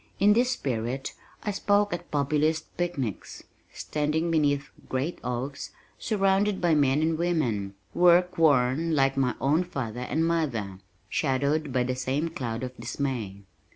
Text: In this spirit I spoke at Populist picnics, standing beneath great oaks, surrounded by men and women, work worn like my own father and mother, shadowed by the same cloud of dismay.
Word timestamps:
In 0.19 0.33
this 0.33 0.49
spirit 0.49 1.13
I 1.43 1.51
spoke 1.51 1.93
at 1.93 2.09
Populist 2.09 2.75
picnics, 2.75 3.43
standing 3.71 4.31
beneath 4.31 4.71
great 4.89 5.19
oaks, 5.23 5.73
surrounded 5.99 6.59
by 6.59 6.73
men 6.73 7.03
and 7.03 7.19
women, 7.19 7.75
work 7.93 8.39
worn 8.39 8.95
like 8.95 9.15
my 9.15 9.35
own 9.39 9.63
father 9.63 9.99
and 9.99 10.25
mother, 10.25 10.79
shadowed 11.07 11.71
by 11.71 11.83
the 11.83 11.95
same 11.95 12.29
cloud 12.29 12.63
of 12.63 12.75
dismay. 12.77 13.43